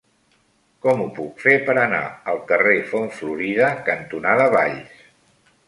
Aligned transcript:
Com 0.85 1.03
ho 1.03 1.05
puc 1.19 1.43
fer 1.47 1.53
per 1.67 1.75
anar 1.81 2.01
al 2.33 2.41
carrer 2.53 2.79
Font 2.93 3.07
Florida 3.21 3.69
cantonada 3.91 4.49
Valls? 4.59 5.09